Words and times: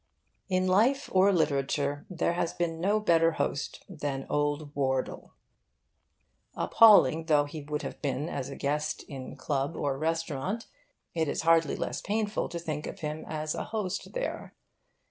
In 0.49 0.65
life 0.65 1.11
or 1.13 1.31
literature 1.31 2.07
there 2.09 2.33
has 2.33 2.53
been 2.53 2.81
no 2.81 2.99
better 2.99 3.33
host 3.33 3.85
than 3.87 4.25
Old 4.31 4.73
Wardle. 4.75 5.35
Appalling 6.55 7.25
though 7.25 7.45
he 7.45 7.61
would 7.61 7.83
have 7.83 8.01
been 8.01 8.27
as 8.27 8.49
a 8.49 8.55
guest 8.55 9.03
in 9.03 9.35
club 9.35 9.75
or 9.75 9.99
restaurant, 9.99 10.65
it 11.13 11.27
is 11.27 11.43
hardly 11.43 11.75
less 11.75 12.01
painful 12.01 12.49
to 12.49 12.57
think 12.57 12.87
of 12.87 13.01
him 13.01 13.25
as 13.27 13.53
a 13.53 13.65
host 13.65 14.13
there. 14.13 14.55